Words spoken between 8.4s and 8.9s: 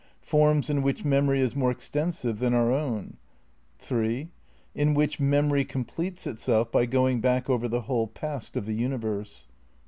of the